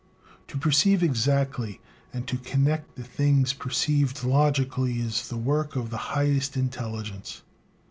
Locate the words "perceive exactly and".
0.57-2.25